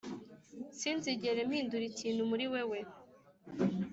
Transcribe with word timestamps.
sinzigera 0.79 1.39
mpindura 1.49 1.85
ikintu 1.91 2.21
muri 2.29 2.45
wewe, 2.53 2.79